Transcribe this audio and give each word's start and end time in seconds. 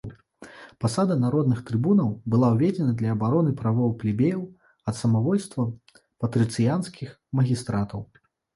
Пасада 0.83 1.17
народных 1.23 1.59
трыбунаў 1.67 2.07
была 2.35 2.49
ўведзена 2.55 2.95
для 3.03 3.11
абароны 3.17 3.53
правоў 3.61 3.93
плебеяў 4.01 4.41
ад 4.91 4.95
самавольства 5.03 5.69
патрыцыянскіх 6.25 7.09
магістратаў. 7.43 8.01